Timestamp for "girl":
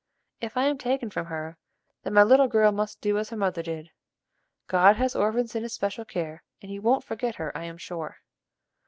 2.47-2.71